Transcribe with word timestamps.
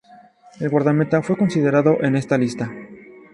El 0.59 0.69
guardameta 0.71 1.21
fue 1.21 1.37
considerado 1.37 2.01
en 2.01 2.15
esta 2.15 2.35
lista. 2.35 2.71